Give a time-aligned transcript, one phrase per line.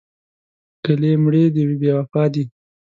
[0.83, 2.43] ګلې مړې دې بې وفا دي.